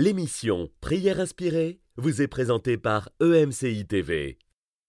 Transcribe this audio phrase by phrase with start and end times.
[0.00, 4.38] L'émission Prière inspirée vous est présentée par EMCI TV.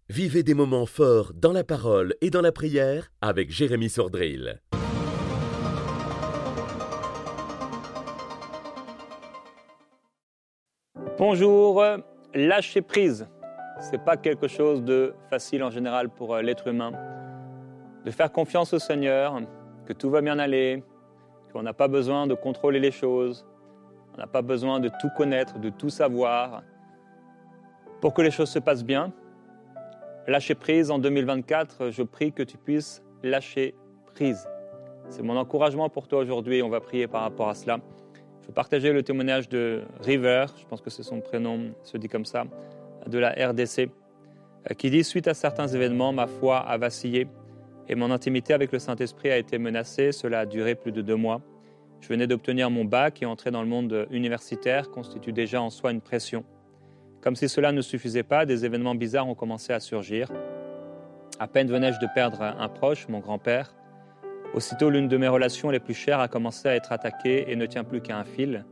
[0.08, 4.62] Vivez des moments forts dans la parole et dans la prière avec Jérémy Sordrill.
[11.18, 11.84] Bonjour,
[12.36, 13.28] lâcher prise.
[13.80, 16.92] C'est pas quelque chose de facile en général pour euh, l'être humain.
[18.06, 19.42] De faire confiance au Seigneur,
[19.88, 20.84] que tout va bien aller,
[21.52, 23.49] qu'on n'a pas besoin de contrôler les choses,
[24.20, 26.62] on n'a pas besoin de tout connaître, de tout savoir.
[28.02, 29.14] Pour que les choses se passent bien,
[30.28, 33.76] lâcher prise en 2024, je prie que tu puisses lâcher
[34.14, 34.46] prise.
[35.08, 37.80] C'est mon encouragement pour toi aujourd'hui on va prier par rapport à cela.
[38.42, 42.10] Je veux partager le témoignage de River, je pense que c'est son prénom, se dit
[42.10, 42.44] comme ça,
[43.08, 43.90] de la RDC,
[44.70, 47.30] euh, qui dit Suite à certains événements, ma foi a vacillé
[47.88, 50.12] et mon intimité avec le Saint-Esprit a été menacée.
[50.12, 51.40] Cela a duré plus de deux mois.
[52.02, 55.92] Je venais d'obtenir mon bac et entrer dans le monde universitaire constitue déjà en soi
[55.92, 56.44] une pression.
[57.22, 60.32] Comme si cela ne suffisait pas, des événements bizarres ont commencé à surgir.
[61.40, 63.76] À peine venais-je de perdre un proche, mon grand-père.
[64.54, 67.66] Aussitôt, l'une de mes relations les plus chères a commencé à être attaquée et ne
[67.66, 68.66] tient plus qu'à un fil.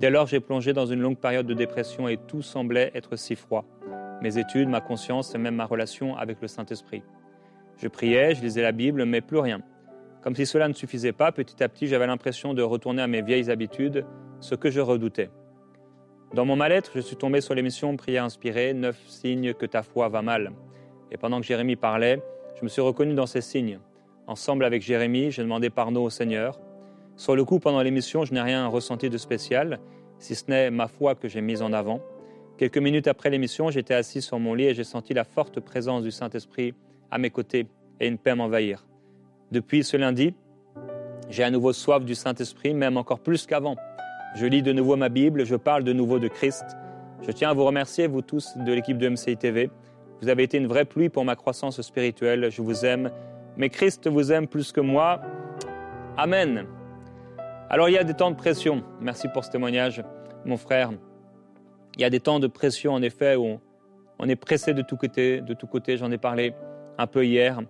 [0.00, 3.36] Dès lors, j'ai plongé dans une longue période de dépression et tout semblait être si
[3.36, 3.64] froid.
[4.22, 7.02] Mes études, ma conscience et même ma relation avec le Saint-Esprit.
[7.76, 9.60] Je priais, je lisais la Bible, mais plus rien.
[10.24, 13.20] Comme si cela ne suffisait pas, petit à petit, j'avais l'impression de retourner à mes
[13.20, 14.06] vieilles habitudes,
[14.40, 15.28] ce que je redoutais.
[16.32, 20.08] Dans mon mal-être, je suis tombé sur l'émission Prière inspirée, neuf signes que ta foi
[20.08, 20.52] va mal.
[21.10, 22.22] Et pendant que Jérémie parlait,
[22.58, 23.80] je me suis reconnu dans ces signes.
[24.26, 26.58] Ensemble avec Jérémie, j'ai demandé pardon au Seigneur.
[27.16, 29.78] Sur le coup, pendant l'émission, je n'ai rien ressenti de spécial,
[30.18, 32.00] si ce n'est ma foi que j'ai mise en avant.
[32.56, 36.02] Quelques minutes après l'émission, j'étais assis sur mon lit et j'ai senti la forte présence
[36.02, 36.72] du Saint-Esprit
[37.10, 37.66] à mes côtés
[38.00, 38.86] et une paix m'envahir.
[39.54, 40.34] Depuis ce lundi,
[41.30, 43.76] j'ai à nouveau soif du Saint-Esprit, même encore plus qu'avant.
[44.34, 46.64] Je lis de nouveau ma Bible, je parle de nouveau de Christ.
[47.24, 49.70] Je tiens à vous remercier, vous tous de l'équipe de MCI TV.
[50.20, 52.50] Vous avez été une vraie pluie pour ma croissance spirituelle.
[52.50, 53.12] Je vous aime.
[53.56, 55.20] Mais Christ vous aime plus que moi.
[56.16, 56.66] Amen.
[57.70, 58.82] Alors il y a des temps de pression.
[59.00, 60.02] Merci pour ce témoignage,
[60.44, 60.90] mon frère.
[61.94, 63.60] Il y a des temps de pression, en effet, où
[64.18, 65.42] on est pressé de tous côtés.
[65.42, 66.54] De tous côtés, j'en ai parlé
[66.98, 67.60] un peu hier.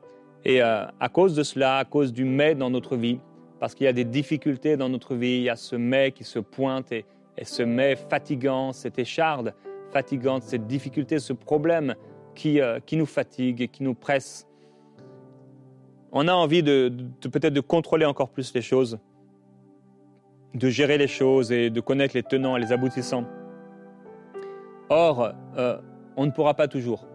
[0.44, 3.18] Et euh, à cause de cela, à cause du mais dans notre vie,
[3.60, 6.24] parce qu'il y a des difficultés dans notre vie, il y a ce mais qui
[6.24, 7.06] se pointe et,
[7.42, 9.54] ce mais fatigant, cette écharde
[9.90, 11.94] fatigante, cette difficulté, ce problème
[12.34, 14.46] qui, euh, nous fatigue et qui nous presse.
[16.12, 18.98] On a envie de, peut-être de contrôler encore plus les choses,
[20.52, 23.24] de gérer les choses et de connaître les tenants et les aboutissants.
[24.90, 25.78] Or, euh,
[26.16, 27.06] on ne pourra pas toujours.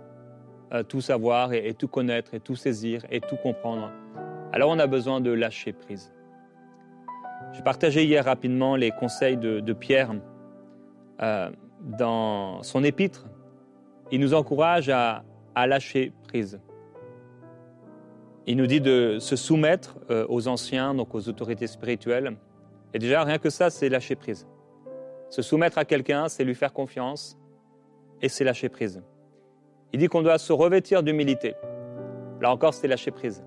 [0.72, 3.92] Euh, tout savoir et, tout connaître et tout saisir et tout comprendre.
[4.54, 6.14] Alors on a besoin de lâcher prise.
[7.54, 10.12] J'ai partagé hier rapidement les conseils de, Pierre
[11.24, 11.50] euh,
[11.82, 13.26] dans son épître.
[14.12, 15.24] Il nous encourage à,
[15.56, 16.62] lâcher prise.
[18.46, 22.38] Il nous dit de se soumettre euh, aux anciens, donc aux autorités spirituelles.
[22.94, 24.48] Et déjà, rien que ça, c'est lâcher prise.
[25.30, 27.38] Se soumettre à quelqu'un, c'est lui faire confiance
[28.22, 29.02] et c'est lâcher prise.
[29.94, 31.56] Il dit qu'on doit se revêtir d'humilité.
[32.42, 33.44] Là encore, c'est lâcher prise.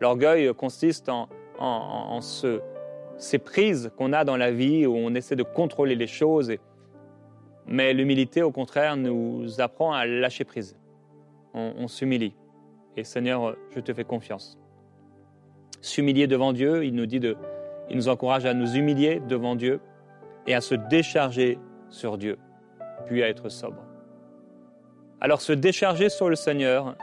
[0.00, 2.20] L'orgueil consiste en,
[3.16, 6.52] ces prises qu'on a dans la vie où on essaie de contrôler les choses.
[7.66, 10.76] mais l'humilité, au contraire, nous apprend à lâcher prise.
[11.54, 12.34] On, s'humilie.
[12.96, 14.58] Et Seigneur, je te fais confiance.
[15.80, 17.36] S'humilier devant Dieu, il nous dit de,
[17.88, 19.80] il nous encourage à nous humilier devant Dieu
[20.46, 21.58] et à se décharger
[21.90, 22.38] sur Dieu,
[23.06, 23.93] puis à être sobre.
[25.20, 26.96] Alors se décharger sur le Seigneur,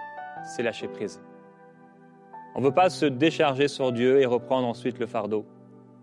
[0.43, 1.21] c'est lâcher prise.
[2.55, 5.45] On ne veut pas se décharger sur Dieu et reprendre ensuite le fardeau.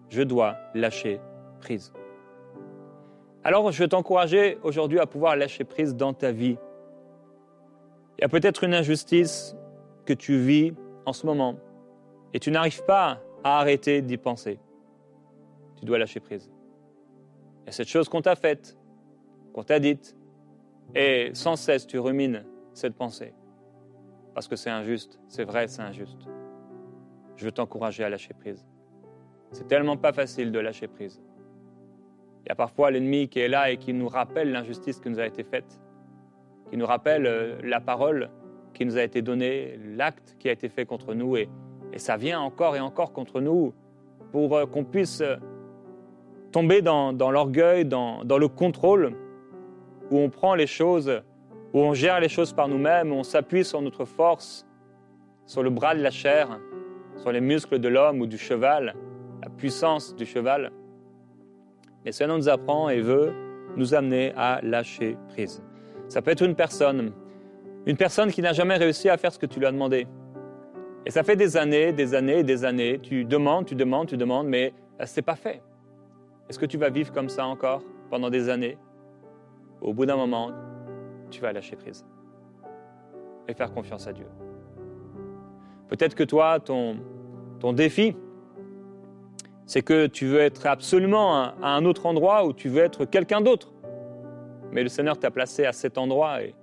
[0.08, 1.20] Je dois lâcher
[1.60, 1.92] prise.
[3.44, 6.56] Alors je veux t'encourager aujourd'hui à pouvoir lâcher prise dans ta vie.
[8.18, 9.54] Il y a peut-être une injustice
[10.06, 10.72] que tu vis
[11.06, 11.56] en ce moment
[12.34, 14.58] et tu n'arrives pas à arrêter d'y penser.
[15.78, 16.50] Tu dois lâcher prise.
[17.62, 18.76] Il y a cette chose qu'on t'a faite,
[19.52, 20.16] qu'on t'a dite,
[20.94, 23.34] et sans cesse, tu rumines cette pensée.
[24.34, 26.28] Parce que c'est injuste, c'est vrai, c'est injuste.
[27.36, 28.66] Je veux t'encourager à lâcher prise.
[29.52, 31.22] C'est tellement pas facile de lâcher prise.
[32.44, 35.20] Il y a parfois l'ennemi qui est là et qui nous rappelle l'injustice qui nous
[35.20, 35.80] a été faite,
[36.70, 38.30] qui nous rappelle euh, la parole
[38.74, 41.48] qui nous a été donnée, l'acte qui a été fait contre nous, et,
[41.96, 43.74] ça vient encore et encore contre nous
[44.30, 45.36] pour euh, qu'on puisse euh,
[46.52, 49.16] tomber dans, l'orgueil, dans le contrôle
[50.10, 51.22] où on prend les choses,
[51.72, 54.66] où on gère les choses par nous-mêmes, où on s'appuie sur notre force,
[55.46, 56.58] sur le bras de la chair,
[57.16, 58.94] sur les muscles de l'homme ou du cheval,
[59.42, 60.72] la puissance du cheval.
[62.04, 63.32] Et Seigneur nous apprend et veut
[63.76, 65.62] nous amener à lâcher prise.
[66.08, 67.12] Ça peut être une personne,
[67.86, 70.06] une personne qui n'a jamais réussi à faire ce que tu lui as demandé.
[71.04, 72.98] Et ça fait des années, des années, des années.
[73.02, 74.72] Tu demandes, tu demandes, tu demandes, mais
[75.04, 75.62] ce n'est pas fait.
[76.48, 78.78] Est-ce que tu vas vivre comme ça encore pendant des années?
[79.80, 80.50] Au bout d'un moment,
[81.30, 82.04] tu vas lâcher prise
[83.46, 84.26] et faire confiance à Dieu.
[85.88, 86.96] Peut-être que toi, ton,
[87.60, 88.14] ton défi,
[89.66, 93.40] c'est que tu veux être absolument à un autre endroit où tu veux être quelqu'un
[93.40, 93.72] d'autre.
[94.72, 96.54] Mais le Seigneur t'a placé à cet endroit et,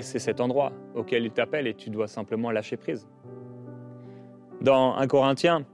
[0.00, 3.06] c'est cet endroit auquel il t'appelle et tu dois simplement lâcher prise.
[4.62, 5.66] Dans 1 Corinthien,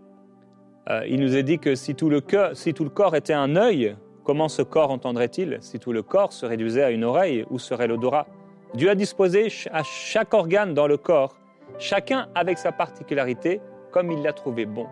[0.90, 2.20] euh, il nous est dit que si tout, le
[2.54, 3.94] si tout le corps était un œil,
[4.28, 7.86] comment ce corps entendrait-il Si tout le corps se réduisait à une oreille, où serait
[7.86, 8.26] l'odorat?
[8.74, 11.38] Dieu a disposé à chaque organe dans le corps,
[11.78, 14.86] chacun avec sa particularité, comme il l'a trouvé bon.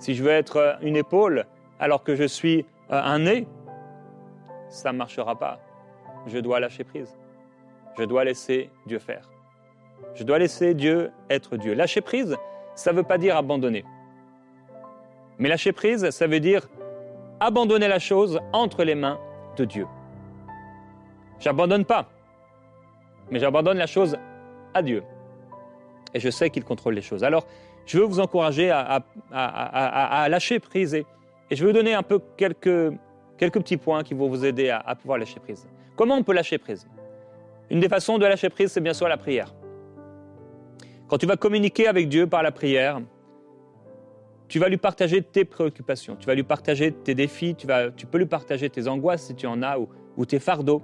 [0.00, 1.46] Si je veux être une épaule
[1.78, 3.46] alors que je suis euh, un nez,
[4.70, 5.60] ça ne marchera pas.
[6.26, 7.16] Je dois lâcher prise.
[7.96, 9.30] Je dois laisser Dieu faire.
[10.14, 11.74] Je dois laisser Dieu être Dieu.
[11.74, 12.36] Lâcher prise,
[12.74, 13.84] ça ne veut pas dire abandonner.
[15.38, 16.68] Mais lâcher prise, ça veut dire
[17.40, 19.18] abandonner la chose entre les mains
[19.56, 19.86] de Dieu.
[21.40, 22.08] J'abandonne pas,
[23.30, 24.16] mais j'abandonne la chose
[24.74, 25.02] à Dieu.
[26.14, 27.22] Et je sais qu'il contrôle les choses.
[27.22, 27.46] Alors,
[27.86, 31.06] je veux vous encourager à, lâcher prise et,
[31.50, 32.92] je veux vous donner un peu quelques,
[33.38, 35.66] quelques petits points qui vont vous aider à, pouvoir lâcher prise.
[35.96, 36.86] Comment on peut lâcher prise?
[37.70, 39.54] Une des façons de lâcher prise, c'est bien sûr la prière.
[41.08, 43.00] Quand tu vas communiquer avec Dieu par la prière,
[44.48, 48.06] tu vas lui partager tes préoccupations, tu vas lui partager tes défis, tu, vas, tu
[48.06, 50.82] peux lui partager tes angoisses si tu en as ou, ou tes fardeaux.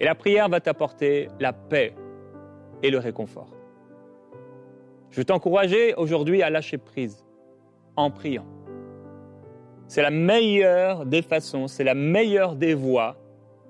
[0.00, 1.94] Et la prière va t'apporter la paix
[2.82, 3.56] et le réconfort.
[5.10, 7.24] Je veux t'encourager aujourd'hui à lâcher prise
[7.96, 8.46] en priant.
[9.88, 13.16] C'est la meilleure des façons, c'est la meilleure des voies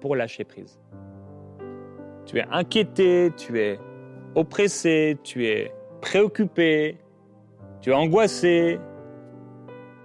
[0.01, 0.79] pour lâcher prise.
[2.27, 3.81] Tu es inquiété, tu es
[4.35, 6.99] oppressé, tu es préoccupé,
[7.81, 8.79] tu es angoissé,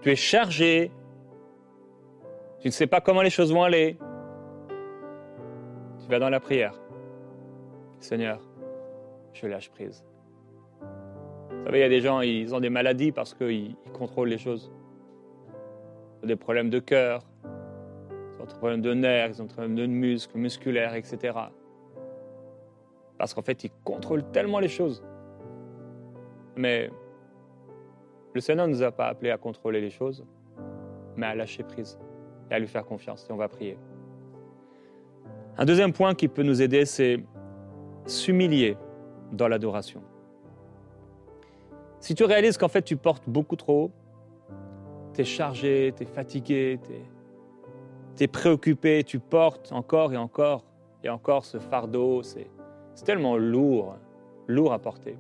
[0.08, 0.90] tu es chargé,
[2.62, 3.98] tu ne sais pas comment les choses vont aller.
[6.00, 6.80] Tu vas dans la prière.
[8.00, 8.40] Seigneur,
[9.34, 10.06] je lâche prise.
[10.80, 14.38] Vous savez, il y a des gens, ils ont des maladies parce qu'ils contrôlent les
[14.38, 14.72] choses.
[16.22, 19.54] Ils ont des problèmes de cœur, ils ont des problèmes de nerfs, ils ont des
[19.54, 21.38] problèmes de muscles, musculaires, etc.
[23.18, 25.04] Parce qu'en fait, ils contrôlent tellement les choses.
[26.56, 26.90] Mais
[28.38, 30.24] le Seigneur ne nous a pas appelés à contrôler les choses,
[31.16, 31.98] mais à lâcher prise
[32.52, 33.26] et à lui faire confiance.
[33.28, 33.80] Et on va prier.
[35.58, 37.24] Un deuxième point qui peut nous aider, c'est
[38.06, 38.78] s'humilier
[39.32, 40.04] dans l'adoration.
[42.00, 43.92] Si tu réalises qu'en fait tu portes beaucoup trop haut,
[45.16, 46.80] tu es chargé, tu es fatigué,
[48.16, 50.64] tu es, préoccupé, tu portes encore et encore
[51.04, 52.52] et encore ce fardeau, c'est
[53.04, 53.96] tellement lourd,
[54.46, 55.18] lourd à porter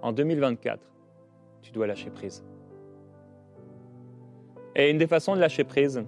[0.00, 0.80] en 2024,
[1.62, 2.44] tu dois lâcher prise.
[4.74, 6.04] Et une des façons de lâcher prise,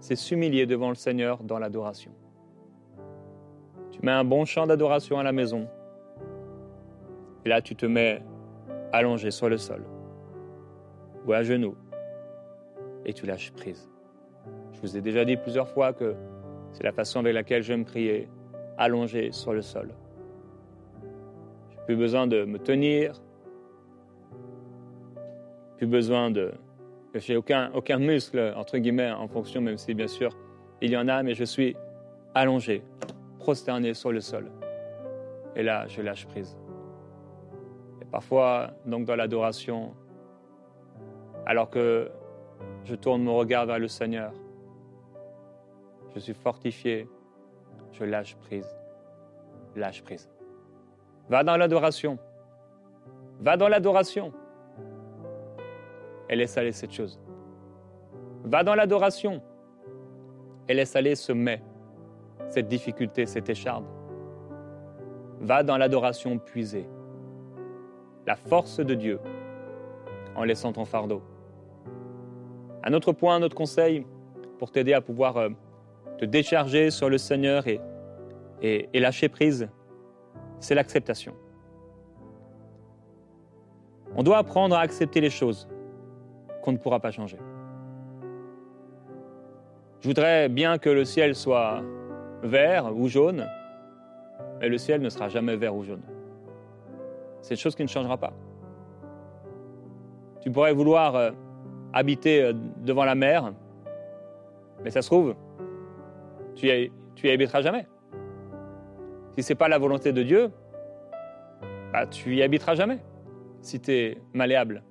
[0.00, 2.12] c'est s'humilier devant le Seigneur dans l'adoration.
[3.90, 5.68] Tu mets un bon chant d'adoration à la maison.
[7.44, 8.22] Et là, tu te mets
[8.92, 9.84] allongé sur le sol
[11.26, 11.74] ou à genoux
[13.04, 13.88] et tu lâches prise.
[14.72, 16.14] Je vous ai déjà dit plusieurs fois que
[16.72, 18.28] c'est la façon avec laquelle j'aime prier,
[18.76, 19.92] allongé sur le sol
[21.88, 23.14] plus besoin de me tenir,
[25.78, 26.52] plus besoin de...
[27.14, 30.30] Je n'ai aucun, aucun muscle, entre guillemets, en fonction, même si bien sûr
[30.80, 31.76] il y en a, mais je suis
[32.34, 32.84] allongé,
[33.38, 34.50] prosterné sur le sol.
[35.56, 36.56] Et là, je lâche prise.
[38.00, 39.94] Et parfois, donc dans l'adoration,
[41.46, 42.10] alors que
[42.84, 44.32] je tourne mon regard vers le Seigneur,
[46.14, 47.08] je suis fortifié,
[47.92, 48.68] je lâche prise,
[49.74, 50.28] lâche prise.
[51.28, 52.18] Va dans l'adoration.
[53.40, 54.32] Va dans l'adoration.
[56.28, 57.18] Et laisse aller cette chose.
[58.44, 59.42] Va dans l'adoration.
[60.68, 61.62] Et laisse aller ce mais,
[62.48, 63.84] cette difficulté, cette écharde.
[65.40, 66.86] Va dans l'adoration puisée.
[68.26, 69.20] La force de Dieu
[70.34, 71.22] en laissant ton fardeau.
[72.84, 74.06] Un autre point, un autre conseil
[74.58, 75.48] pour t'aider à pouvoir euh,
[76.18, 77.80] te décharger sur le Seigneur et
[78.92, 79.68] lâcher prise,
[80.60, 81.34] c'est l'acceptation.
[84.16, 85.68] On doit apprendre à accepter les choses
[86.62, 87.38] qu'on ne pourra pas changer.
[90.00, 91.82] Je voudrais bien que le ciel soit
[92.42, 93.46] vert ou jaune,
[94.60, 96.02] mais le ciel ne sera jamais vert ou jaune.
[97.40, 98.32] C'est une chose qui ne changera pas.
[100.40, 101.30] Tu pourrais vouloir euh,
[101.92, 103.52] habiter euh, devant la mer,
[104.84, 105.34] Mais ça se trouve,
[106.54, 107.86] tu y, habiteras jamais.
[109.32, 110.50] Si ce n'est pas la volonté de Dieu,
[111.92, 112.98] bah, tu y habiteras jamais
[113.60, 114.82] si tu es malléable.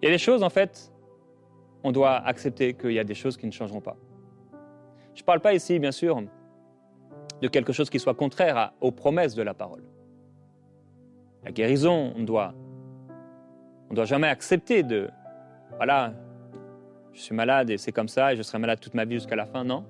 [0.00, 0.92] Il y a des choses, en fait,
[1.84, 3.96] on doit accepter qu'il y a des choses qui ne changeront pas.
[5.14, 6.22] Je ne parle pas ici, bien sûr,
[7.42, 9.82] de quelque chose qui soit contraire aux promesses de la parole.
[11.44, 12.54] La guérison, on doit,
[13.90, 15.10] on doit jamais accepter de,
[15.76, 16.12] voilà,
[17.12, 19.36] je suis malade et c'est comme ça et je serai malade toute ma vie jusqu'à
[19.36, 19.64] la fin.
[19.64, 19.84] Non,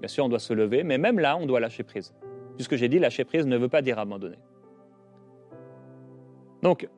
[0.00, 2.14] bien sûr, on doit se lever, mais même là, on doit lâcher prise.
[2.56, 4.38] Puisque j'ai dit, lâcher prise ne veut pas dire abandonner.
[6.62, 6.88] Donc,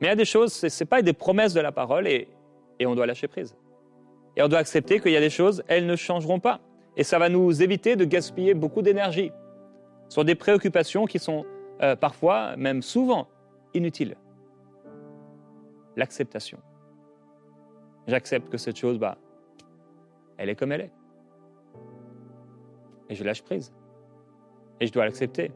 [0.00, 2.28] mais il y a des choses, ce n'est pas des promesses de la parole et,
[2.84, 3.54] on doit lâcher prise.
[4.36, 6.60] Et on doit accepter qu'il y a des choses, elles ne changeront pas.
[6.96, 9.32] Et ça va nous éviter de gaspiller beaucoup d'énergie
[10.08, 11.44] sur des préoccupations qui sont
[11.82, 13.28] euh, parfois, même souvent,
[13.74, 14.16] inutiles.
[15.96, 16.58] L'acceptation.
[18.06, 19.18] J'accepte que cette chose, bah,
[20.38, 20.92] elle est comme elle est.
[23.10, 23.74] Et je lâche prise.
[24.80, 25.52] Et je dois l'accepter.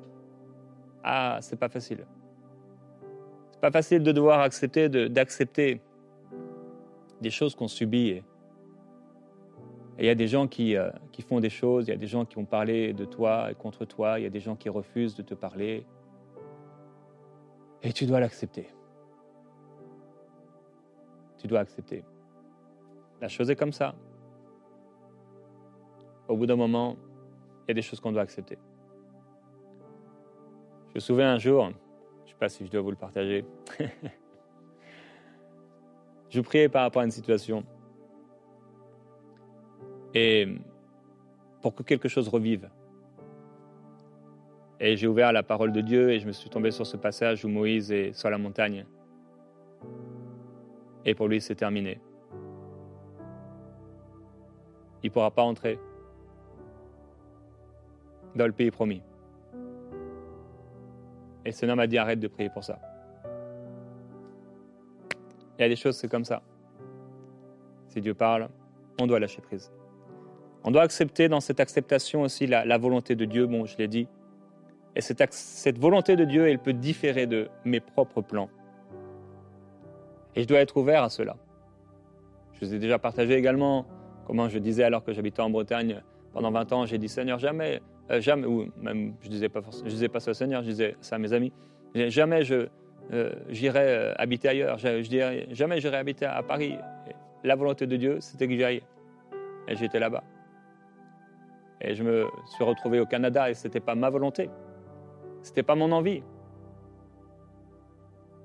[1.02, 2.06] Ah, c'est pas facile.
[3.64, 5.80] Pas facile de devoir accepter, d'accepter
[7.22, 8.08] des choses qu'on subit.
[8.10, 8.22] Et
[10.00, 12.06] il y a des gens qui, euh, qui font des choses, il y a des
[12.06, 14.68] gens qui ont parlé de toi et contre toi, il y a des gens qui
[14.68, 15.86] refusent de te parler.
[17.82, 18.68] Et tu dois l'accepter.
[21.38, 22.04] Tu dois accepter.
[23.22, 23.94] La chose est comme ça.
[26.28, 26.96] Au bout d'un moment,
[27.62, 28.58] il y a des choses qu'on doit accepter.
[30.90, 31.70] Je me souviens un jour,
[32.34, 33.44] sais pas si je dois vous le partager,
[36.30, 37.64] je priais par rapport à une situation.
[40.14, 40.48] Et
[41.60, 42.68] pour que quelque chose revive.
[44.80, 47.44] Et j'ai ouvert la parole de Dieu et je me suis tombé sur ce passage
[47.44, 48.84] où Moïse est sur la montagne.
[51.04, 52.00] Et pour lui, c'est terminé.
[55.02, 55.78] Il ne pourra pas entrer
[58.34, 59.02] dans le pays promis.
[61.44, 62.78] Et ce homme m'a dit arrête de prier pour ça.
[65.58, 66.42] Il y a des choses, c'est comme ça.
[67.88, 68.48] Si Dieu parle,
[69.00, 69.72] on doit lâcher prise.
[70.64, 74.08] On doit accepter dans cette acceptation aussi la, volonté de Dieu, bon, je l'ai dit.
[74.96, 78.48] Et cette volonté de Dieu, elle peut différer de mes propres plans.
[80.34, 81.36] Et je dois être ouvert à cela.
[82.52, 83.86] Je vous ai déjà partagé également
[84.26, 87.80] comment je disais alors que j'habitais en Bretagne pendant 20 ans, j'ai dit Seigneur, jamais,
[88.10, 91.16] euh, jamais, ou même je disais pas disais pas ça au Seigneur, je disais ça
[91.16, 91.52] à mes amis,
[91.94, 92.68] jamais je
[93.12, 96.78] euh, j'irai euh, habiter ailleurs, je, je jamais j'irai habiter à Paris.
[97.42, 98.82] la volonté de Dieu, c'était que j'aille.
[99.68, 100.24] Et j'étais là-bas.
[101.80, 104.48] Et je me suis retrouvé au Canada et c'était pas ma volonté.
[105.42, 106.22] C'était pas mon envie.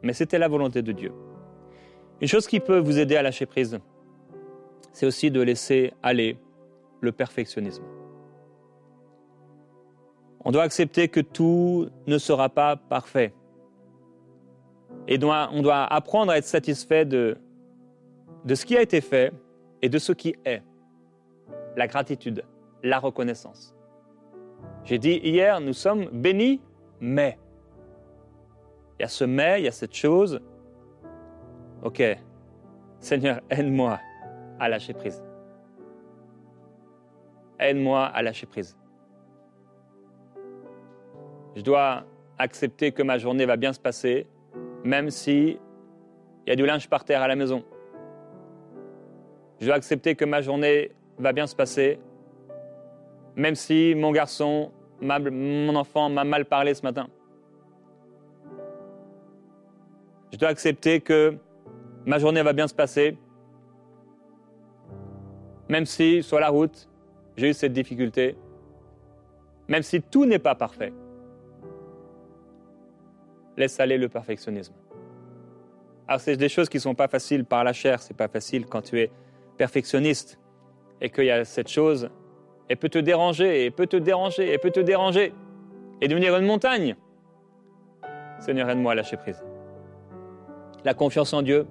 [0.04, 1.14] Mais c'était la volonté de Dieu.
[2.22, 3.80] Une chose qui peut vous aider à lâcher prise,
[4.92, 6.38] c'est aussi de laisser aller
[7.00, 7.84] le perfectionnisme.
[10.46, 13.34] On doit accepter que tout ne sera pas parfait.
[15.08, 17.38] Et on doit apprendre à être satisfait de,
[18.46, 19.34] de ce qui a été fait
[19.82, 20.62] et de ce qui est.
[21.76, 22.44] La gratitude,
[22.84, 23.76] la reconnaissance.
[24.84, 26.62] J'ai dit hier, nous sommes bénis,
[27.00, 27.38] mais.
[28.98, 30.42] Il y a ce mais, il y a cette chose.
[31.84, 32.04] Ok,
[33.00, 34.00] Seigneur, aide-moi
[34.60, 35.24] à lâcher prise.
[37.60, 38.79] Aide-moi à lâcher prise.
[41.56, 42.06] Je dois
[42.38, 44.28] accepter que ma journée va bien se passer,
[44.84, 45.60] même si
[46.46, 47.64] il y a du linge par terre à la maison.
[49.60, 52.00] Je dois accepter que ma journée va bien se passer,
[53.36, 57.08] même si mon garçon, mon enfant m'a mal parlé ce matin.
[60.32, 61.36] Je dois accepter que
[62.06, 63.18] ma journée va bien se passer,
[65.68, 66.88] même si sur la route,
[67.36, 68.38] j'ai eu cette difficulté,
[69.68, 70.94] même si tout n'est pas parfait.
[73.60, 74.74] Laisse aller le perfectionnisme.
[76.08, 78.66] Alors c'est des choses qui ne sont pas faciles par la chair, c'est pas facile
[78.66, 79.12] quand tu es
[79.58, 80.40] perfectionniste
[81.02, 82.10] et qu'il y a cette chose,
[82.70, 85.34] elle peut te déranger, et peut te déranger, et peut te déranger,
[86.02, 86.96] et devenir une montagne.
[88.40, 89.44] Seigneur, aide-moi à lâcher prise.
[90.86, 91.68] La confiance en Dieu,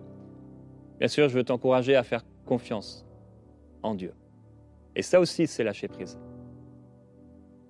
[0.98, 3.06] bien sûr, je veux t'encourager à faire confiance
[3.82, 4.12] en Dieu.
[4.94, 6.18] Et ça aussi, c'est lâcher prise.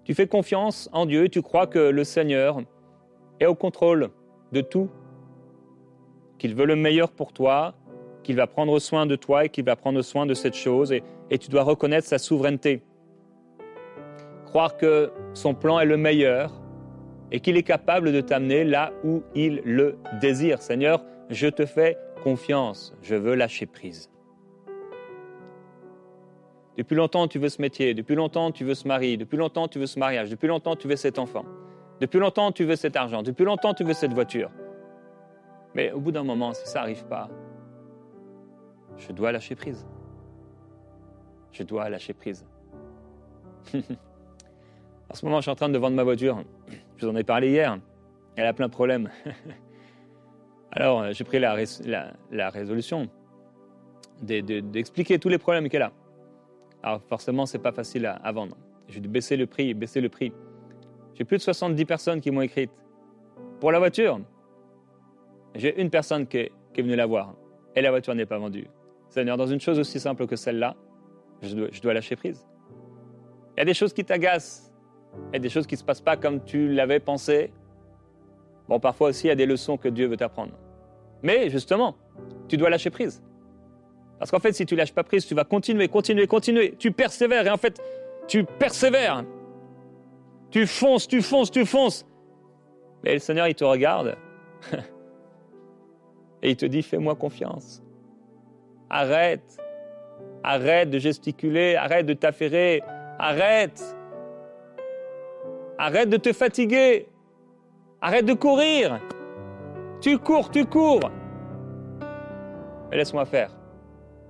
[0.04, 2.62] Tu fais confiance en Dieu, tu crois que le Seigneur
[3.40, 4.10] est au contrôle
[4.52, 4.88] de tout,
[6.38, 7.74] qu'il veut le meilleur pour toi,
[8.22, 11.02] qu'il va prendre soin de toi et qu'il va prendre soin de cette chose, et,
[11.38, 12.82] tu dois reconnaître sa souveraineté.
[14.46, 16.52] Croire que son plan est le meilleur
[17.30, 20.62] et qu'il est capable de t'amener là où il le désire.
[20.62, 24.10] Seigneur, je te fais confiance, je veux lâcher prise.
[26.78, 27.92] Depuis longtemps, tu veux ce métier.
[27.92, 29.18] Depuis longtemps, tu veux ce mari.
[29.18, 30.30] Depuis longtemps, tu veux ce mariage.
[30.30, 31.44] Depuis longtemps, tu veux cet enfant.
[32.00, 33.22] Depuis longtemps, tu veux cet argent.
[33.22, 34.50] Depuis longtemps, tu veux cette voiture.
[35.74, 37.28] Mais au bout d'un moment, si ça n'arrive pas,
[38.96, 39.86] je dois lâcher prise.
[41.52, 42.46] Je dois lâcher prise.
[43.74, 46.42] en ce moment, je suis en train de vendre ma voiture.
[46.96, 47.78] Je vous en ai parlé hier.
[48.36, 49.10] Elle a plein de problèmes.
[50.72, 53.08] Alors, euh, j'ai pris la, résolution
[54.20, 55.92] d'expliquer tous les problèmes qu'elle a.
[56.82, 58.56] Alors, forcément, ce n'est pas facile à, vendre.
[58.88, 60.32] J'ai dû baisser le prix, baisser le prix.
[61.14, 62.68] J'ai plus de 70 personnes qui m'ont écrit.
[63.60, 64.20] Pour la voiture,
[65.54, 67.34] j'ai une personne qui est, venue la voir
[67.74, 68.68] et la voiture n'est pas vendue.
[69.08, 70.76] Seigneur, dans une chose aussi simple que celle-là,
[71.42, 72.46] je dois, lâcher prise.
[73.56, 74.72] Il y a des choses qui t'agacent,
[75.30, 77.50] il y a des choses qui ne se passent pas comme tu l'avais pensé.
[78.68, 80.52] Bon, parfois aussi, il y a des leçons que Dieu veut t'apprendre.
[81.22, 81.96] Mais justement,
[82.46, 83.22] tu dois lâcher prise.
[84.18, 86.74] Parce qu'en fait, si tu lâches pas prise, tu vas continuer, continuer, continuer.
[86.78, 87.80] Tu persévères et en fait,
[88.26, 89.24] tu persévères.
[90.50, 92.06] Tu fonces, tu fonces, tu fonces.
[93.04, 94.16] Mais le Seigneur, il te regarde
[96.42, 97.82] et il te dit, fais-moi confiance.
[98.90, 99.58] Arrête.
[100.42, 102.82] Arrête de gesticuler, arrête de t'affairer,
[103.18, 103.96] arrête.
[105.76, 107.08] Arrête de te fatiguer.
[108.00, 109.00] Arrête de courir.
[110.00, 111.10] Tu cours, tu cours.
[112.90, 113.50] Mais laisse-moi faire.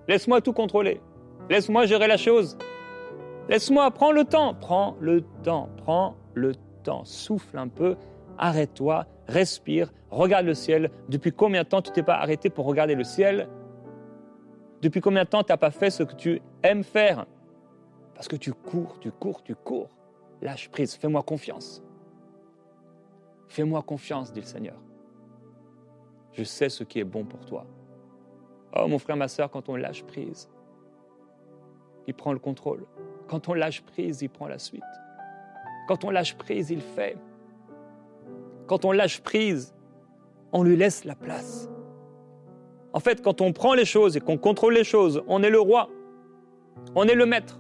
[0.09, 1.01] Laisse-moi tout contrôler.
[1.49, 2.57] Laisse-moi gérer la chose.
[3.49, 7.05] Laisse-moi, prends le temps, prends le temps, prends le temps.
[7.05, 7.97] Souffle un peu,
[8.37, 10.91] arrête-toi, respire, regarde le ciel.
[11.09, 13.49] Depuis combien de temps tu t'es pas arrêté pour regarder le ciel?
[14.83, 17.27] Depuis combien de temps tu n'as pas fait ce que tu aimes faire?
[18.15, 19.97] Parce que tu cours, tu cours, tu cours.
[20.43, 21.83] Lâche prise, fais-moi confiance.
[23.49, 24.77] Fais-moi confiance, dit le Seigneur.
[26.33, 27.65] Je sais ce qui est bon pour toi.
[28.77, 30.51] Oh mon frère, ma soeur, quand on lâche prise,
[32.07, 32.87] il prend le contrôle.
[33.29, 34.83] Quand on lâche prise, il prend la suite.
[35.87, 37.17] Quand on lâche prise, il fait.
[38.67, 39.75] Quand on lâche prise,
[40.53, 41.69] on lui laisse la place.
[42.93, 45.61] En fait, quand on prend les choses et qu'on contrôle les choses, on est le
[45.61, 45.89] roi,
[46.95, 47.59] on est le maître.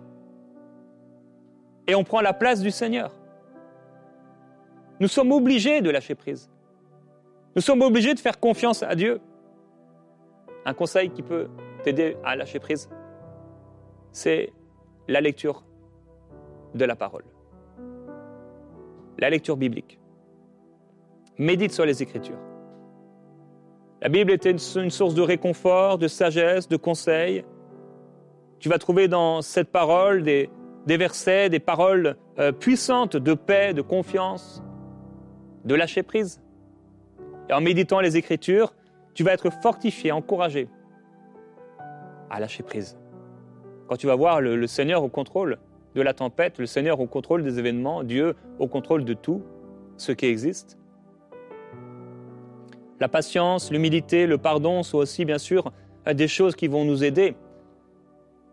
[1.87, 3.12] Et on prend la place du Seigneur.
[5.00, 6.50] Nous sommes obligés de lâcher prise.
[7.57, 9.20] Nous sommes obligés de faire confiance à Dieu.
[10.64, 11.48] Un conseil qui peut
[11.83, 12.90] t'aider à lâcher prise,
[14.12, 14.52] c'est
[15.08, 15.64] la lecture
[16.74, 17.24] de la parole.
[19.18, 19.98] La lecture biblique.
[21.38, 22.38] Médite sur les Écritures.
[24.00, 24.58] La Bible est une
[24.90, 27.44] source de réconfort, de sagesse, de conseil.
[28.60, 30.50] Tu vas trouver dans cette parole des,
[30.86, 34.62] versets, des paroles euh, puissantes de paix, de confiance,
[35.64, 36.40] de lâcher prise.
[37.48, 38.74] Et en méditant les Écritures,
[39.14, 40.68] tu vas être fortifié, encouragé
[42.30, 42.96] à lâcher prise.
[43.88, 45.59] Quand tu vas voir le, Seigneur au contrôle
[45.94, 49.42] de la tempête, le Seigneur au contrôle des événements, Dieu au contrôle de tout
[49.96, 50.79] ce qui existe.
[53.01, 55.72] La patience, l'humilité, le pardon sont aussi bien sûr
[56.07, 57.35] des choses qui vont nous aider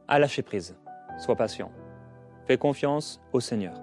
[0.07, 0.77] à lâcher prise.
[1.19, 1.71] Sois patient.
[2.45, 3.81] Fais confiance au Seigneur.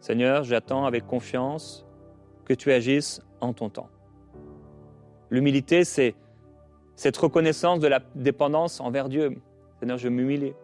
[0.00, 1.84] Seigneur, j'attends avec confiance
[2.44, 3.88] que tu agisses en ton temps.
[5.30, 6.14] L'humilité, c'est
[6.94, 9.40] cette reconnaissance de la dépendance envers Dieu.
[9.82, 10.54] Seigneur, je m'humilie.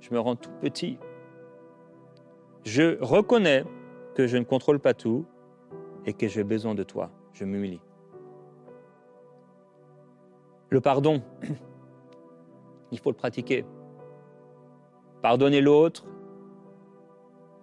[0.00, 0.98] Je me rends tout petit.
[2.64, 3.62] Je reconnais
[4.14, 5.26] que je ne contrôle pas tout
[6.06, 7.10] et que j'ai besoin de toi.
[7.34, 7.82] Je m'humilie.
[10.70, 11.22] Le pardon,
[12.90, 13.66] il faut le pratiquer.
[15.20, 16.06] Pardonner l'autre,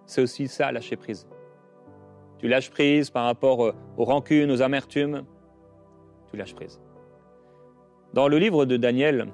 [0.06, 1.26] c'est aussi ça, lâcher prise.
[2.38, 5.24] Tu lâches prise par rapport euh, aux rancunes, aux amertumes.
[6.30, 6.80] Tu lâches prise.
[8.12, 9.32] Dans le livre de Daniel,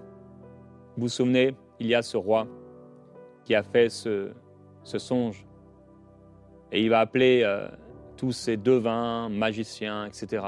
[0.96, 2.46] vous vous souvenez, il y a ce roi
[3.44, 4.32] qui a fait ce,
[4.84, 5.46] songe.
[6.72, 7.68] Et il va appeler euh,
[8.16, 10.44] tous ces devins, magiciens, etc.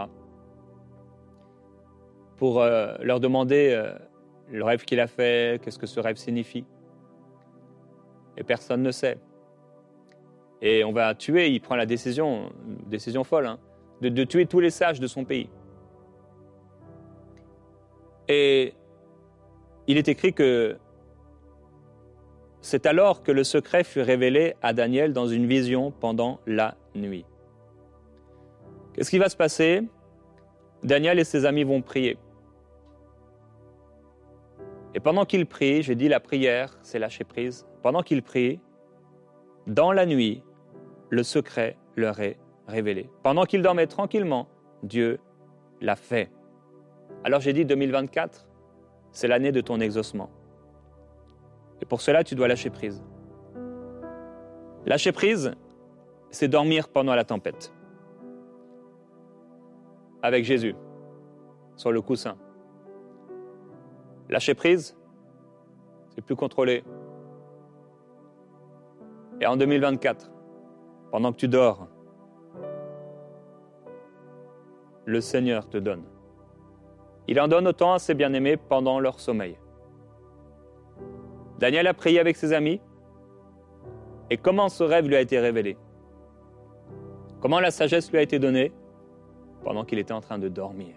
[2.37, 3.93] pour euh, leur demander
[4.51, 6.65] le rêve qu'il a fait, qu'est-ce que ce rêve signifie.
[8.37, 9.19] Et personne ne sait.
[10.61, 12.53] Et on va tuer, il prend la décision,
[12.87, 13.59] décision folle, hein,
[14.01, 15.49] de, tuer tous les sages de son pays.
[18.29, 18.75] Et
[19.87, 20.77] il est écrit que
[22.61, 27.25] c'est alors que le secret fut révélé à Daniel dans une vision pendant la nuit.
[28.95, 29.83] Qu'est-ce qui va se passer?
[30.85, 32.19] Daniel et ses amis vont prier.
[34.95, 37.67] Et pendant qu'ils prient, j'ai dit la prière, c'est lâcher prise.
[37.83, 38.61] Pendant qu'ils prient,
[39.67, 40.43] dans la nuit,
[41.11, 43.09] le secret leur est révélé.
[43.23, 44.49] Pendant qu'ils dormaient tranquillement,
[44.83, 45.19] Dieu
[45.81, 46.31] l'a fait.
[47.25, 48.47] Alors j'ai dit 2024,
[49.13, 50.31] c'est l'année de ton exaucement.
[51.81, 53.03] Et pour cela, tu dois lâcher prise.
[54.87, 55.53] Lâcher prise,
[56.31, 57.73] c'est dormir pendant la tempête.
[60.23, 60.75] Avec Jésus,
[61.77, 62.37] sur le coussin.
[64.29, 64.97] Lâcher prise,
[66.15, 66.85] c'est plus contrôlé.
[69.41, 70.31] Et en 2024,
[71.11, 71.89] pendant que tu dors,
[75.05, 76.05] le Seigneur te donne.
[77.29, 79.59] Il en donne autant à ses bien-aimés pendant leur sommeil.
[81.59, 82.81] Daniel a prié avec ses amis.
[84.31, 85.77] Et comment ce rêve lui a été révélé?
[87.41, 88.73] Comment la sagesse lui a été donnée
[89.65, 90.95] pendant qu'il était en train de dormir?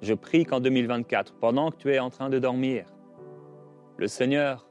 [0.00, 2.86] Je prie qu'en 2024, pendant que tu es en train de dormir,
[3.98, 4.66] le Seigneur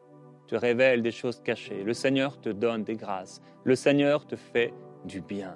[0.47, 4.73] te révèle des choses cachées, le Seigneur te donne des grâces, le Seigneur te fait
[5.05, 5.55] du bien.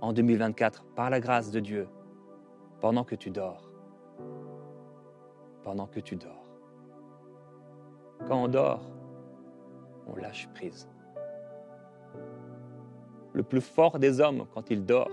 [0.00, 1.86] En 2024, par la grâce de Dieu,
[2.80, 3.65] pendant que tu dors.
[5.66, 6.48] Pendant que tu dors.
[8.26, 8.90] Quand on dort,
[10.06, 10.88] on lâche prise
[13.36, 15.10] le plus fort des hommes, quand il dort,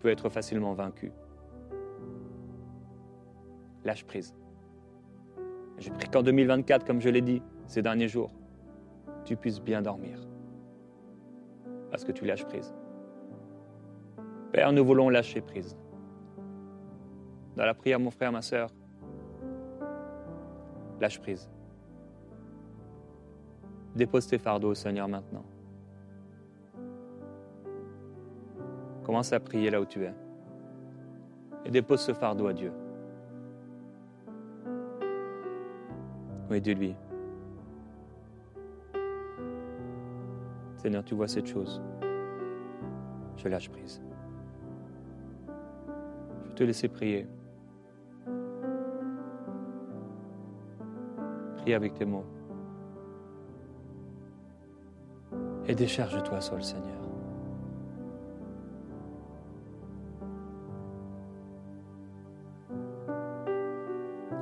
[0.00, 1.12] peut être facilement vaincu.
[3.84, 4.34] Lâche prise.
[5.78, 8.32] Je prie qu'en 2024, comme je l'ai dit ces derniers jours,
[9.24, 10.18] tu puisses bien dormir.
[11.92, 12.74] Parce que tu lâches prise.
[14.50, 15.76] Père, nous voulons lâcher prise.
[17.56, 18.70] Dans la prière, mon frère, ma soeur,
[21.00, 21.48] lâche prise.
[23.94, 25.44] Dépose tes fardeaux au Seigneur maintenant.
[29.04, 30.12] Commence à prier là où tu es.
[31.64, 32.72] Et dépose ce fardeau à Dieu.
[36.50, 36.94] Oui, dis-lui.
[40.76, 41.80] Seigneur, tu vois cette chose.
[43.36, 44.02] Je lâche prise.
[46.48, 47.26] Je te laisser prier.
[51.66, 52.24] Prie avec tes mots.
[55.68, 57.02] et décharge-toi sur le Seigneur.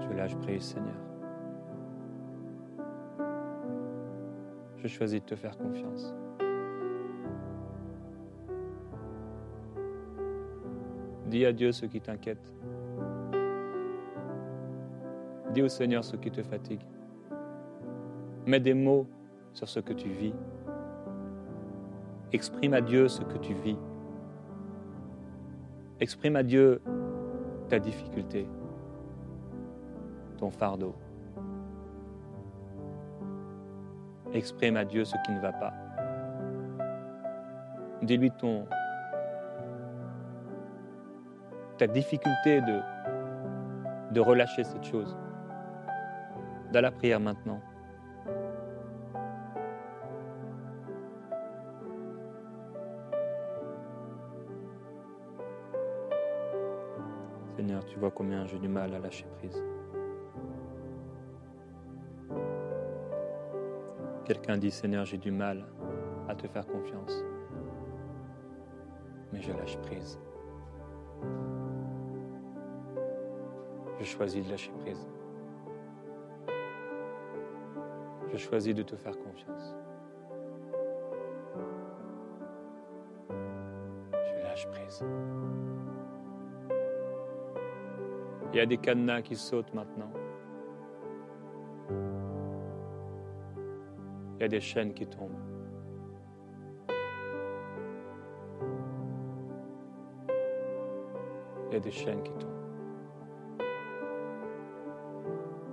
[0.01, 0.93] Je lâche prise, Seigneur.
[4.77, 6.15] Je choisis de te faire confiance.
[11.29, 12.53] Dis à Dieu ce qui t'inquiète.
[15.55, 16.83] Dis au Seigneur ce qui te fatigue.
[18.47, 19.07] Mets des mots
[19.53, 20.35] sur ce que tu vis.
[22.33, 23.79] Exprime à Dieu ce que tu vis.
[26.01, 26.83] Exprime à Dieu
[27.69, 28.49] ta difficulté,
[30.37, 30.95] ton fardeau.
[34.33, 35.73] Exprime à Dieu ce qui ne va pas.
[38.03, 38.67] Dis-lui ton
[41.79, 42.81] ta difficulté de,
[44.13, 45.17] de relâcher cette chose.
[46.73, 47.61] Dans la prière maintenant.
[57.95, 59.63] Tu vois combien j'ai du mal à lâcher prise.
[64.25, 65.65] Quelqu'un dit, Seigneur, j'ai du mal
[66.29, 67.25] à te faire confiance.
[69.33, 70.19] Mais je lâche prise.
[74.01, 75.07] Je choisis de lâcher prise.
[78.33, 79.77] Je choisis de te faire confiance.
[83.31, 85.05] Je lâche prise.
[88.55, 90.13] Il y a des cadenas qui sautent maintenant.
[94.37, 95.33] Il y a des chaînes qui tombent.
[101.69, 102.51] Il y a des chaînes qui tombent.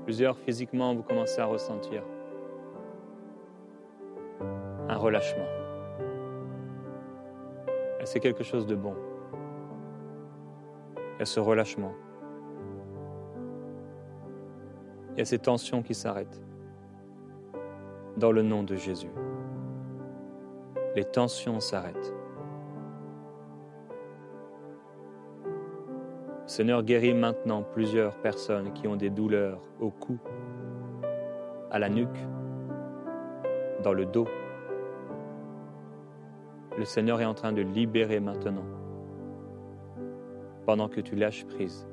[0.06, 2.02] Plusieurs physiquement, vous commencez à ressentir
[4.89, 5.46] un relâchement.
[8.00, 8.96] Et c'est quelque chose de bon.
[10.98, 11.94] Il y a ce relâchement.
[15.13, 16.41] Il y a ces tensions qui s'arrêtent.
[18.17, 19.12] Dans le nom de Jésus.
[20.95, 22.13] Les tensions s'arrêtent.
[26.45, 30.17] Seigneur guérit maintenant plusieurs personnes qui ont des douleurs au cou,
[31.71, 32.28] à la nuque,
[33.84, 34.28] dans le dos.
[36.78, 38.65] Le Seigneur est en train de libérer maintenant,
[40.65, 41.88] pendant que tu lâches prise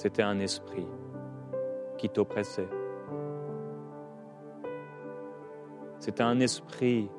[0.00, 0.86] c'était un esprit
[1.98, 2.70] qui t'oppressait.
[5.98, 7.10] C'était un esprit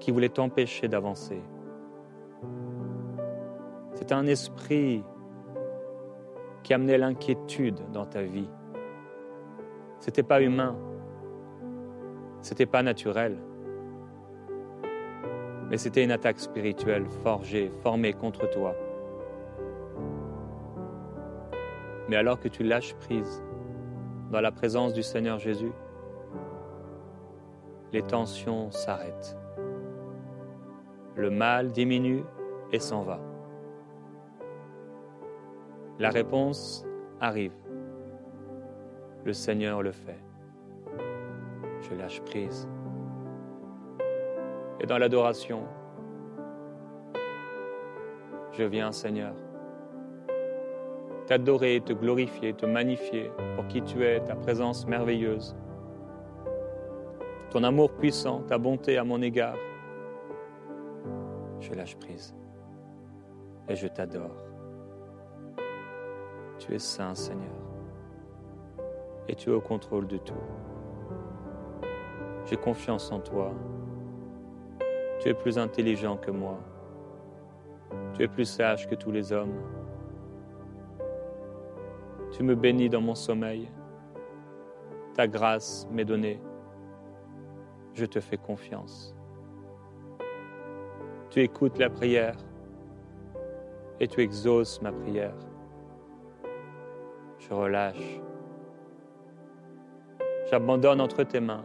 [0.00, 1.42] qui voulait t'empêcher d'avancer.
[3.92, 5.04] C'était un esprit
[6.62, 8.48] qui amenait l'inquiétude dans ta vie.
[9.98, 10.74] C'était pas humain.
[12.40, 13.36] C'était pas naturel.
[15.68, 18.74] Mais c'était une attaque spirituelle forgée, formée contre toi.
[22.12, 23.42] Mais alors que tu lâches prise
[24.30, 25.72] dans la présence du Seigneur Jésus,
[27.90, 29.34] les tensions s'arrêtent.
[31.16, 32.22] Le mal diminue
[32.70, 33.18] et s'en va.
[35.98, 36.84] La réponse
[37.18, 37.54] arrive.
[39.24, 40.22] Le Seigneur le fait.
[41.80, 42.68] Je lâche prise.
[44.80, 45.62] Et dans l'adoration,
[48.52, 49.32] je viens, Seigneur,
[51.32, 55.56] t'adorer, te glorifier, te magnifier pour qui tu es, ta présence merveilleuse,
[57.48, 59.56] ton amour puissant, ta bonté à mon égard.
[61.58, 62.34] Je lâche prise
[63.66, 64.36] et je t'adore.
[66.58, 67.56] Tu es saint, Seigneur,
[69.26, 70.34] et tu es au contrôle de tout.
[72.44, 73.54] J'ai confiance en toi.
[75.18, 76.58] Tu es plus intelligent que moi.
[78.12, 79.56] Tu es plus sage que tous les hommes.
[82.42, 83.70] Tu me bénis dans mon sommeil.
[85.14, 86.42] Ta grâce m'est donnée.
[87.94, 89.14] Je te fais confiance.
[91.30, 92.34] Tu écoutes la prière
[94.00, 95.36] et tu exauces ma prière
[97.38, 98.20] je relâche.
[100.50, 101.64] J'abandonne entre tes mains.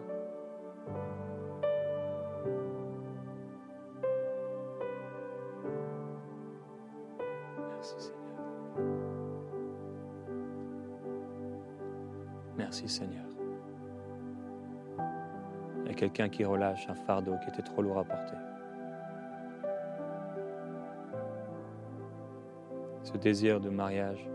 [16.28, 18.38] Qui relâche un fardeau qui était trop lourd à porter.
[23.04, 24.28] Ce désir de mariage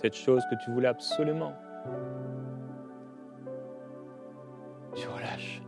[0.00, 1.52] cette chose que tu voulais absolument.
[4.94, 5.62] Tu relâches.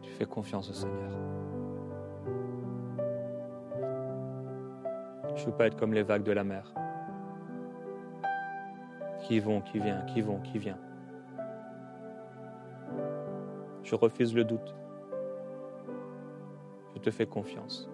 [0.00, 1.10] Tu fais confiance au Seigneur.
[5.34, 6.72] Je ne veux pas être comme les vagues de la mer.
[9.24, 10.76] Qui vont, qui viennent, qui vont, qui vient.
[13.82, 14.74] Je refuse le doute.
[16.94, 17.88] Je te fais confiance.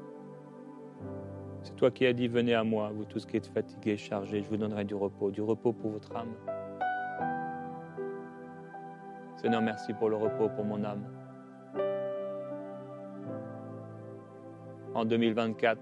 [1.63, 4.49] C'est toi qui as dit, venez à moi, vous tous qui êtes fatigués, chargés, je
[4.49, 6.35] vous donnerai du repos, du repos pour votre âme.
[9.37, 11.05] Seigneur, merci pour le repos pour mon âme.
[14.95, 15.81] En 2024,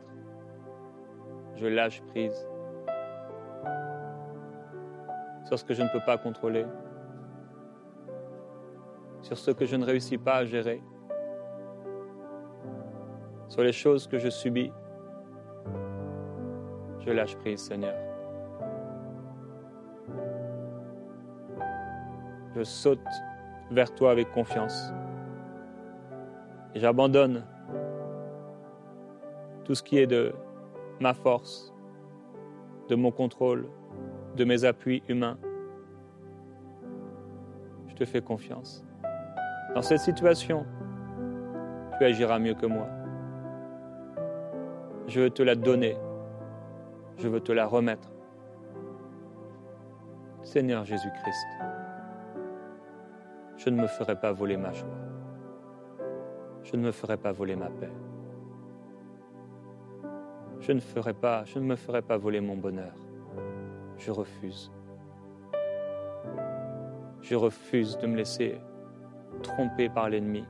[1.57, 2.47] je lâche prise
[5.49, 6.65] sur ce que je ne peux pas contrôler,
[9.23, 10.81] sur ce que je ne réussis pas à gérer,
[13.49, 14.71] sur les choses que je subis
[17.09, 17.95] je lâche prise, Seigneur.
[22.55, 23.01] Je saute
[23.71, 24.93] vers toi avec confiance.
[26.75, 27.47] Et j'abandonne
[29.65, 30.35] tout ce qui est de
[31.01, 31.73] ma force,
[32.91, 33.71] de mon contrôle,
[34.38, 35.37] de mes appuis humains.
[37.88, 38.85] Je te fais confiance.
[39.74, 40.64] Dans cette situation,
[41.98, 42.87] tu agiras mieux que moi.
[45.09, 45.96] Je veux te la donner
[47.18, 48.09] je veux te la remettre.
[50.42, 51.46] Seigneur Jésus-Christ,
[53.57, 54.88] je ne me ferai pas voler ma joie.
[56.62, 57.90] Je ne me ferai pas voler ma paix.
[60.61, 62.94] Je ne ferai pas, je ne me ferai pas voler mon bonheur.
[63.99, 64.71] Je refuse.
[67.21, 68.61] Je refuse de me laisser
[69.43, 70.45] tromper par l'ennemi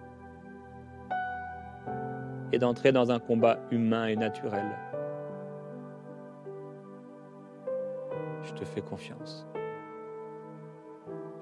[2.53, 4.65] et d'entrer dans un combat humain et naturel
[8.45, 9.47] Je te fais confiance.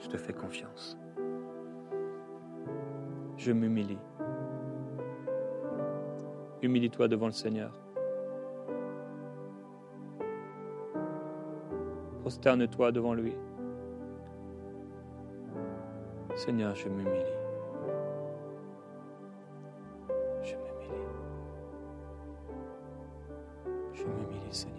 [0.00, 0.98] Je te fais confiance.
[3.36, 3.98] Je m'humilie.
[6.62, 7.85] Humilie-toi devant le Seigneur.
[12.26, 13.34] Prosterne-toi devant lui.
[16.34, 17.20] Seigneur, je m'humilie.
[20.42, 21.04] Je m'humilie.
[23.94, 24.76] Je m'humilie, Seigneur.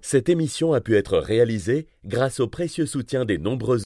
[0.00, 3.80] Cette émission a pu être réalisée grâce au précieux soutien des nombreux